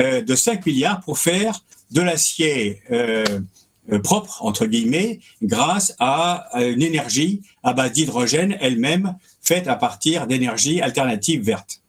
euh, 0.00 0.22
de 0.22 0.34
5 0.34 0.64
milliards 0.66 1.00
pour 1.00 1.18
faire 1.18 1.64
de 1.90 2.00
l'acier 2.00 2.80
euh, 2.92 3.24
euh, 3.92 3.98
propre, 3.98 4.44
entre 4.44 4.66
guillemets, 4.66 5.20
grâce 5.42 5.94
à 5.98 6.48
une 6.54 6.82
énergie 6.82 7.42
à 7.62 7.72
base 7.72 7.92
d'hydrogène 7.92 8.56
elle-même 8.60 9.16
faite 9.42 9.68
à 9.68 9.76
partir 9.76 10.26
d'énergie 10.26 10.80
alternative 10.80 11.42
verte. 11.42 11.80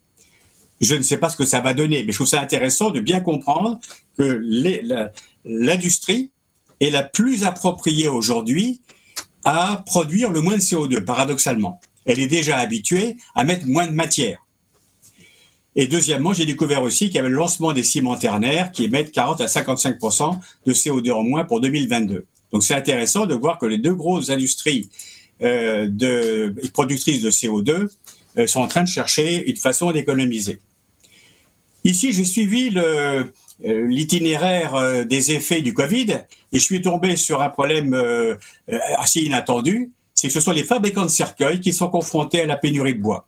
Je 0.82 0.96
ne 0.96 1.04
sais 1.04 1.18
pas 1.18 1.30
ce 1.30 1.38
que 1.38 1.46
ça 1.46 1.62
va 1.62 1.74
donner, 1.74 2.04
mais 2.04 2.12
je 2.12 2.18
trouve 2.18 2.28
ça 2.28 2.42
intéressant 2.42 2.90
de 2.90 3.00
bien 3.00 3.22
comprendre 3.22 3.80
que 4.18 4.42
l'industrie 5.46 6.32
est 6.82 6.90
la 6.90 7.04
plus 7.04 7.44
appropriée 7.44 8.10
aujourd'hui 8.10 8.82
à 9.46 9.84
produire 9.86 10.32
le 10.32 10.42
moins 10.42 10.56
de 10.56 10.62
CO2, 10.62 11.02
paradoxalement. 11.02 11.80
Elle 12.06 12.20
est 12.20 12.28
déjà 12.28 12.58
habituée 12.58 13.18
à 13.34 13.44
mettre 13.44 13.66
moins 13.66 13.88
de 13.88 13.94
matière. 13.94 14.46
Et 15.76 15.88
deuxièmement, 15.88 16.32
j'ai 16.32 16.46
découvert 16.46 16.84
aussi 16.84 17.08
qu'il 17.08 17.16
y 17.16 17.20
avait 17.20 17.30
le 17.30 17.36
lancement 17.36 17.74
des 17.74 17.84
ciments 17.84 18.16
ternaires 18.16 18.72
qui 18.72 18.86
émettent 18.86 19.12
40 19.12 19.42
à 19.42 19.46
55% 19.46 20.40
de 20.66 20.74
CO2 20.74 21.12
en 21.12 21.24
moins 21.24 21.44
pour 21.44 21.60
2022. 21.60 22.26
Donc 22.52 22.64
c'est 22.64 22.76
intéressant 22.76 23.26
de 23.26 23.36
voir 23.36 23.60
que 23.60 23.66
les 23.66 23.78
deux 23.78 23.94
grosses 23.94 24.30
industries 24.30 24.90
euh, 25.42 25.88
de, 25.90 26.56
productrices 26.72 27.22
de 27.22 27.30
CO2 27.30 27.90
euh, 28.38 28.48
sont 28.48 28.62
en 28.62 28.68
train 28.70 28.84
de 28.84 28.88
chercher 28.88 29.50
une 29.50 29.58
façon 29.58 29.92
d'économiser. 29.92 30.60
Ici, 31.84 32.14
j'ai 32.14 32.24
suivi 32.24 32.72
euh, 32.78 33.26
l'itinéraire 33.60 35.06
des 35.06 35.34
effets 35.34 35.62
du 35.62 35.74
Covid 35.74 36.22
et 36.54 36.60
je 36.60 36.64
suis 36.64 36.82
tombé 36.82 37.18
sur 37.18 37.42
un 37.42 37.50
problème 37.50 37.94
assez 38.98 39.22
inattendu, 39.22 39.92
c'est 40.26 40.30
que 40.30 40.34
ce 40.34 40.42
sont 40.42 40.54
les 40.54 40.64
fabricants 40.64 41.04
de 41.04 41.10
cercueils 41.10 41.60
qui 41.60 41.72
sont 41.72 41.88
confrontés 41.88 42.42
à 42.42 42.48
la 42.48 42.58
pénurie 42.58 42.96
de 42.96 43.02
bois. 43.02 43.28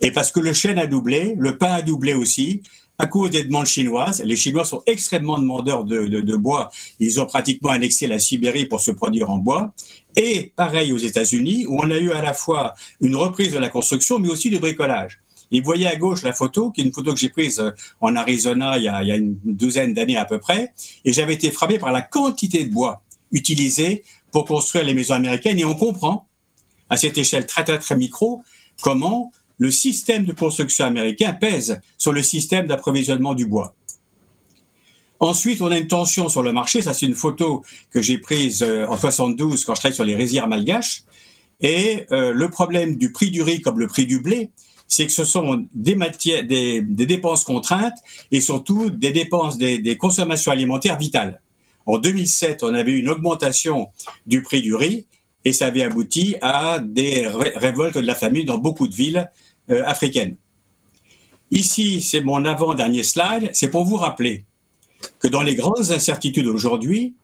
Et 0.00 0.10
parce 0.10 0.32
que 0.32 0.40
le 0.40 0.52
chêne 0.52 0.76
a 0.76 0.88
doublé, 0.88 1.36
le 1.38 1.56
pain 1.56 1.72
a 1.72 1.82
doublé 1.82 2.14
aussi, 2.14 2.62
à 2.98 3.06
cause 3.06 3.30
des 3.30 3.44
demandes 3.44 3.66
chinoises. 3.66 4.20
Les 4.24 4.34
Chinois 4.34 4.64
sont 4.64 4.82
extrêmement 4.86 5.38
demandeurs 5.38 5.84
de, 5.84 6.36
bois. 6.36 6.68
Ils 6.98 7.20
ont 7.20 7.26
pratiquement 7.26 7.70
annexé 7.70 8.08
la 8.08 8.18
Sibérie 8.18 8.66
pour 8.66 8.80
se 8.80 8.90
produire 8.90 9.30
en 9.30 9.38
bois. 9.38 9.72
Et 10.16 10.52
pareil 10.56 10.92
aux 10.92 10.98
États-Unis, 10.98 11.66
où 11.68 11.78
on 11.80 11.90
a 11.92 11.98
eu 11.98 12.10
à 12.10 12.22
la 12.22 12.34
fois 12.34 12.74
une 13.00 13.14
reprise 13.14 13.52
de 13.52 13.58
la 13.58 13.68
construction, 13.68 14.18
mais 14.18 14.28
aussi 14.28 14.50
du 14.50 14.58
bricolage. 14.58 15.20
Et 15.52 15.60
vous 15.60 15.64
voyez 15.64 15.86
à 15.86 15.94
gauche 15.94 16.22
la 16.22 16.32
photo, 16.32 16.72
qui 16.72 16.80
est 16.80 16.84
une 16.84 16.92
photo 16.92 17.14
que 17.14 17.20
j'ai 17.20 17.28
prise 17.28 17.60
euh, 17.60 17.70
en 18.00 18.16
Arizona 18.16 18.78
il 18.78 18.84
y 18.84 18.88
a, 18.88 19.02
il 19.02 19.08
y 19.08 19.12
a 19.12 19.16
une 19.16 19.36
douzaine 19.44 19.94
d'années 19.94 20.16
à 20.16 20.24
peu 20.24 20.38
près. 20.38 20.72
Et 21.04 21.12
j'avais 21.12 21.34
été 21.34 21.50
frappé 21.50 21.78
par 21.78 21.92
la 21.92 22.02
quantité 22.02 22.64
de 22.64 22.72
bois 22.72 23.02
utilisé 23.32 24.02
pour 24.32 24.44
construire 24.44 24.84
les 24.84 24.94
maisons 24.94 25.14
américaines. 25.14 25.58
Et 25.58 25.64
on 25.64 25.74
comprend, 25.74 26.26
à 26.88 26.96
cette 26.96 27.18
échelle 27.18 27.46
très, 27.46 27.64
très, 27.64 27.78
très 27.78 27.96
micro, 27.96 28.42
comment 28.82 29.32
le 29.58 29.70
système 29.70 30.24
de 30.24 30.32
construction 30.32 30.86
américain 30.86 31.32
pèse 31.32 31.80
sur 31.98 32.12
le 32.12 32.22
système 32.22 32.66
d'approvisionnement 32.66 33.34
du 33.34 33.46
bois. 33.46 33.74
Ensuite, 35.20 35.60
on 35.60 35.70
a 35.70 35.76
une 35.76 35.86
tension 35.86 36.30
sur 36.30 36.42
le 36.42 36.50
marché. 36.50 36.80
Ça, 36.80 36.94
c'est 36.94 37.04
une 37.04 37.14
photo 37.14 37.62
que 37.90 38.00
j'ai 38.00 38.16
prise 38.16 38.62
euh, 38.62 38.86
en 38.86 38.96
72 38.96 39.66
quand 39.66 39.74
je 39.74 39.80
travaillais 39.80 39.94
sur 39.94 40.04
les 40.04 40.16
rizières 40.16 40.48
malgaches. 40.48 41.04
Et 41.60 42.06
euh, 42.10 42.32
le 42.32 42.48
problème 42.48 42.96
du 42.96 43.12
prix 43.12 43.30
du 43.30 43.42
riz 43.42 43.60
comme 43.60 43.78
le 43.78 43.86
prix 43.86 44.06
du 44.06 44.20
blé, 44.20 44.50
c'est 44.88 45.06
que 45.06 45.12
ce 45.12 45.24
sont 45.24 45.66
des, 45.74 46.80
dépenses 46.82 47.44
contraintes 47.44 47.98
et 48.32 48.40
surtout 48.40 48.88
des 48.88 49.12
dépenses 49.12 49.58
des, 49.58 49.96
consommations 49.98 50.52
alimentaires 50.52 50.98
vitales. 50.98 51.40
En 51.90 51.98
2007, 51.98 52.62
on 52.62 52.72
avait 52.72 52.92
une 52.92 53.08
augmentation 53.08 53.88
du 54.24 54.42
prix 54.42 54.62
du 54.62 54.76
riz 54.76 55.06
et 55.44 55.52
ça 55.52 55.66
avait 55.66 55.82
abouti 55.82 56.36
à 56.40 56.78
des 56.78 57.26
révoltes 57.26 57.96
de 57.96 58.06
la 58.06 58.14
famille 58.14 58.44
dans 58.44 58.58
beaucoup 58.58 58.86
de 58.86 58.94
villes 58.94 59.28
euh, 59.70 59.82
africaine. 59.84 60.36
Ici, 61.50 62.00
c'est 62.00 62.20
mon 62.20 62.44
avant-dernier 62.44 63.02
slide, 63.02 63.50
c'est 63.54 63.70
pour 63.70 63.84
vous 63.84 63.96
rappeler 63.96 64.44
que 65.18 65.26
dans 65.26 65.42
les 65.42 65.56
grandes 65.56 65.90
incertitudes 65.90 66.46
aujourd'hui, 66.46 67.16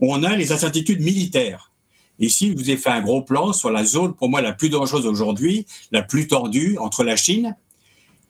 on 0.00 0.24
a 0.24 0.34
les 0.34 0.50
incertitudes 0.50 1.00
militaires. 1.00 1.70
Ici, 2.18 2.50
je 2.50 2.56
vous 2.56 2.70
ai 2.70 2.76
fait 2.76 2.90
un 2.90 3.02
gros 3.02 3.22
plan 3.22 3.52
sur 3.52 3.70
la 3.70 3.84
zone, 3.84 4.16
pour 4.16 4.28
moi, 4.28 4.40
la 4.40 4.52
plus 4.52 4.68
dangereuse 4.68 5.06
aujourd'hui, 5.06 5.64
la 5.92 6.02
plus 6.02 6.26
tendue 6.26 6.76
entre 6.78 7.04
la 7.04 7.14
Chine. 7.14 7.54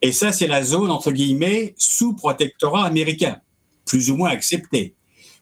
Et 0.02 0.12
ça, 0.12 0.32
c'est 0.32 0.48
la 0.48 0.62
zone, 0.62 0.90
entre 0.90 1.12
guillemets, 1.12 1.74
sous 1.78 2.12
protectorat 2.12 2.84
américain, 2.84 3.40
plus 3.86 4.10
ou 4.10 4.16
moins 4.16 4.28
acceptée. 4.28 4.94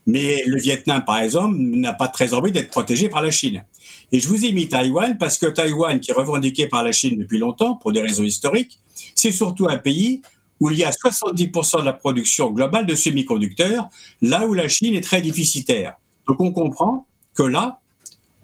Mais 0.07 0.45
le 0.47 0.59
Vietnam, 0.59 1.05
par 1.05 1.19
exemple, 1.19 1.57
n'a 1.57 1.93
pas 1.93 2.09
très 2.09 2.33
envie 2.33 2.53
d'être 2.53 2.71
protégé 2.71 3.09
par 3.09 3.23
la 3.23 3.31
Chine. 3.31 3.65
Et 4.13 4.21
je 4.21 4.29
vous 4.29 4.45
ai 4.45 4.53
mis 4.53 4.69
Taïwan 4.69 5.19
parce 5.19 5.37
que 5.37 5.47
Taïwan, 5.47 5.99
qui 5.99 6.13
est 6.13 6.15
revendiqué 6.15 6.69
par 6.69 6.85
la 6.85 6.93
Chine 6.93 7.19
depuis 7.19 7.39
longtemps, 7.39 7.75
pour 7.75 7.93
des 7.93 8.01
raisons 8.01 8.23
historiques, 8.23 8.79
c'est 9.15 9.33
surtout 9.33 9.69
un 9.69 9.79
pays 9.79 10.23
où 10.61 10.71
il 10.71 10.79
y 10.79 10.85
a 10.85 10.91
70% 10.91 11.81
de 11.81 11.85
la 11.85 11.93
production 11.93 12.51
globale 12.51 12.87
de 12.87 12.95
semi-conducteurs, 12.95 13.89
là 14.23 14.47
où 14.47 14.55
la 14.55 14.69
Chine 14.69 14.95
est 14.95 15.03
très 15.03 15.21
déficitaire. 15.21 15.95
Donc 16.29 16.41
on 16.41 16.53
comprend 16.53 17.07
que 17.35 17.43
là, 17.43 17.81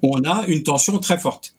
on 0.02 0.24
a 0.24 0.44
une 0.46 0.62
tension 0.62 0.98
très 0.98 1.18
forte. 1.18 1.54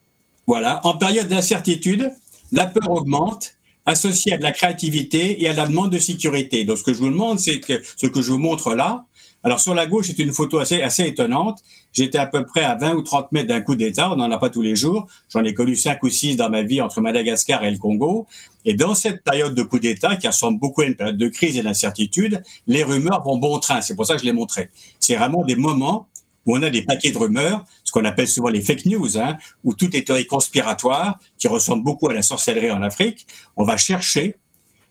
Voilà, 0.45 0.85
en 0.85 0.97
période 0.97 1.27
d'incertitude, 1.27 2.11
la 2.51 2.65
peur 2.65 2.91
augmente, 2.91 3.55
associée 3.85 4.33
à 4.33 4.37
de 4.37 4.43
la 4.43 4.51
créativité 4.51 5.43
et 5.43 5.49
à 5.49 5.53
la 5.53 5.67
demande 5.67 5.91
de 5.91 5.97
sécurité. 5.97 6.65
Donc 6.65 6.77
ce 6.77 6.83
que 6.83 6.93
je 6.93 6.99
vous 6.99 7.09
demande, 7.09 7.39
c'est 7.39 7.59
que 7.59 7.81
ce 7.97 8.07
que 8.07 8.21
je 8.21 8.31
vous 8.31 8.37
montre 8.37 8.75
là, 8.75 9.05
alors 9.43 9.59
sur 9.59 9.75
la 9.75 9.85
gauche, 9.85 10.07
c'est 10.07 10.19
une 10.19 10.31
photo 10.31 10.59
assez, 10.59 10.81
assez 10.81 11.03
étonnante. 11.03 11.59
J'étais 11.91 12.17
à 12.17 12.25
peu 12.25 12.45
près 12.45 12.63
à 12.63 12.75
20 12.75 12.95
ou 12.95 13.01
30 13.01 13.31
mètres 13.33 13.49
d'un 13.49 13.59
coup 13.59 13.75
d'État, 13.75 14.09
on 14.11 14.15
n'en 14.15 14.31
a 14.31 14.37
pas 14.37 14.49
tous 14.49 14.61
les 14.61 14.75
jours. 14.75 15.07
J'en 15.29 15.43
ai 15.43 15.53
connu 15.53 15.75
5 15.75 16.01
ou 16.01 16.09
6 16.09 16.37
dans 16.37 16.49
ma 16.49 16.63
vie 16.63 16.79
entre 16.79 17.01
Madagascar 17.01 17.63
et 17.65 17.71
le 17.71 17.77
Congo. 17.77 18.25
Et 18.63 18.73
dans 18.73 18.95
cette 18.95 19.21
période 19.21 19.53
de 19.53 19.63
coup 19.63 19.79
d'État, 19.79 20.15
qui 20.15 20.27
ressemble 20.27 20.59
beaucoup 20.59 20.81
à 20.81 20.85
une 20.85 20.95
période 20.95 21.17
de 21.17 21.27
crise 21.27 21.57
et 21.57 21.61
d'incertitude, 21.61 22.41
les 22.67 22.83
rumeurs 22.83 23.21
vont 23.23 23.37
bon 23.37 23.59
train. 23.59 23.81
C'est 23.81 23.95
pour 23.95 24.05
ça 24.05 24.15
que 24.15 24.21
je 24.21 24.25
l'ai 24.25 24.33
montré. 24.33 24.69
C'est 24.99 25.17
vraiment 25.17 25.43
des 25.43 25.57
moments 25.57 26.07
où 26.45 26.55
on 26.55 26.61
a 26.61 26.69
des 26.69 26.81
paquets 26.81 27.11
de 27.11 27.17
rumeurs, 27.17 27.65
ce 27.83 27.91
qu'on 27.91 28.05
appelle 28.05 28.27
souvent 28.27 28.49
les 28.49 28.61
fake 28.61 28.85
news, 28.85 29.17
hein, 29.17 29.37
où 29.63 29.73
tout 29.73 29.95
est 29.95 30.07
théorie 30.07 30.25
conspiratoire, 30.25 31.19
qui 31.37 31.47
ressemble 31.49 31.83
beaucoup 31.83 32.09
à 32.09 32.13
la 32.13 32.21
sorcellerie 32.21 32.71
en 32.71 32.81
Afrique. 32.81 33.27
On 33.57 33.65
va 33.65 33.75
chercher 33.75 34.37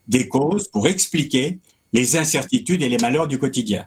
des 0.08 0.28
causes 0.28 0.68
pour 0.68 0.86
expliquer 0.88 1.58
les 1.94 2.16
incertitudes 2.16 2.82
et 2.82 2.88
les 2.88 2.98
malheurs 2.98 3.28
du 3.28 3.38
quotidien. 3.38 3.86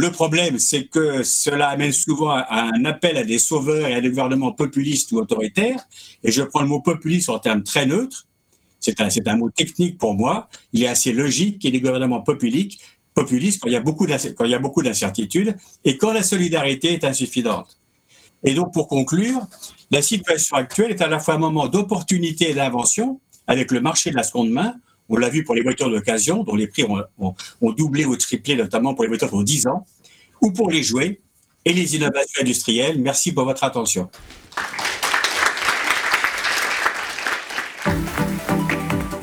Le 0.00 0.12
problème, 0.12 0.60
c'est 0.60 0.84
que 0.84 1.24
cela 1.24 1.70
amène 1.70 1.90
souvent 1.90 2.30
à 2.30 2.70
un 2.72 2.84
appel 2.84 3.16
à 3.16 3.24
des 3.24 3.40
sauveurs 3.40 3.88
et 3.88 3.94
à 3.94 4.00
des 4.00 4.10
gouvernements 4.10 4.52
populistes 4.52 5.10
ou 5.10 5.18
autoritaires. 5.18 5.84
Et 6.22 6.30
je 6.30 6.44
prends 6.44 6.62
le 6.62 6.68
mot 6.68 6.80
populiste 6.80 7.28
en 7.30 7.40
termes 7.40 7.64
très 7.64 7.84
neutres. 7.84 8.28
C'est 8.78 9.00
un, 9.00 9.36
mot 9.36 9.50
technique 9.50 9.98
pour 9.98 10.14
moi. 10.14 10.48
Il 10.72 10.84
est 10.84 10.86
assez 10.86 11.12
logique 11.12 11.58
qu'il 11.58 11.74
y 11.74 11.76
ait 11.76 11.80
des 11.80 11.84
gouvernements 11.84 12.20
populistes, 12.20 12.80
populistes 13.12 13.60
quand 13.60 13.68
il 13.68 13.72
y 13.72 14.54
a 14.54 14.60
beaucoup 14.60 14.82
d'incertitudes 14.84 15.56
et 15.84 15.98
quand 15.98 16.12
la 16.12 16.22
solidarité 16.22 16.92
est 16.92 17.02
insuffisante. 17.02 17.76
Et 18.44 18.54
donc, 18.54 18.72
pour 18.72 18.86
conclure, 18.86 19.48
la 19.90 20.00
situation 20.00 20.56
actuelle 20.56 20.92
est 20.92 21.02
à 21.02 21.08
la 21.08 21.18
fois 21.18 21.34
un 21.34 21.38
moment 21.38 21.66
d'opportunité 21.66 22.50
et 22.50 22.54
d'invention 22.54 23.20
avec 23.48 23.72
le 23.72 23.80
marché 23.80 24.12
de 24.12 24.14
la 24.14 24.22
seconde 24.22 24.50
main, 24.50 24.76
on 25.08 25.16
l'a 25.16 25.28
vu 25.28 25.44
pour 25.44 25.54
les 25.54 25.62
voitures 25.62 25.90
d'occasion, 25.90 26.44
dont 26.44 26.54
les 26.54 26.66
prix 26.66 26.84
ont, 26.84 27.72
doublé 27.72 28.04
ou 28.04 28.16
triplé, 28.16 28.56
notamment 28.56 28.94
pour 28.94 29.04
les 29.04 29.08
voitures 29.08 29.30
pour 29.30 29.42
10 29.42 29.66
ans, 29.66 29.86
ou 30.42 30.52
pour 30.52 30.70
les 30.70 30.82
jouets 30.82 31.20
et 31.64 31.72
les 31.72 31.96
innovations 31.96 32.42
industrielles. 32.42 33.00
Merci 33.00 33.32
pour 33.32 33.44
votre 33.44 33.64
attention. 33.64 34.08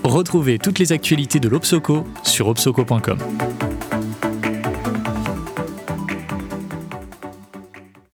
Retrouvez 0.03 0.59
toutes 0.59 0.79
les 0.79 0.91
actualités 0.91 1.39
de 1.39 1.49
l'Obsoco 1.49 2.05
sur 2.23 2.47
obsoco.com. 2.47 3.17